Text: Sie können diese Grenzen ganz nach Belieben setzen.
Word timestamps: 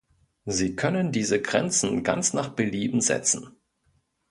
Sie 0.47 0.75
können 0.75 1.11
diese 1.11 1.39
Grenzen 1.39 2.01
ganz 2.03 2.33
nach 2.33 2.49
Belieben 2.55 3.01
setzen. 3.01 3.55